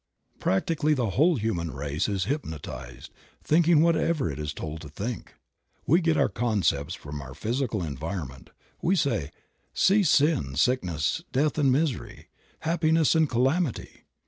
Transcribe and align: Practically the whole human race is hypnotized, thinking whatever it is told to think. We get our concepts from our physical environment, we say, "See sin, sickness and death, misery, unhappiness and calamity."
Practically 0.39 0.95
the 0.95 1.11
whole 1.11 1.35
human 1.35 1.69
race 1.69 2.09
is 2.09 2.23
hypnotized, 2.25 3.11
thinking 3.43 3.81
whatever 3.83 4.31
it 4.31 4.39
is 4.39 4.51
told 4.51 4.81
to 4.81 4.89
think. 4.89 5.35
We 5.85 6.01
get 6.01 6.17
our 6.17 6.27
concepts 6.27 6.95
from 6.95 7.21
our 7.21 7.35
physical 7.35 7.83
environment, 7.83 8.49
we 8.81 8.95
say, 8.95 9.29
"See 9.75 10.01
sin, 10.01 10.55
sickness 10.55 11.19
and 11.19 11.31
death, 11.31 11.63
misery, 11.63 12.29
unhappiness 12.63 13.13
and 13.13 13.29
calamity." 13.29 14.05